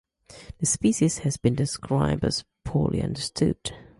The 0.57 0.65
species 0.65 1.19
has 1.19 1.37
been 1.37 1.53
described 1.53 2.23
as 2.23 2.43
"poorly 2.65 3.03
understood". 3.03 3.71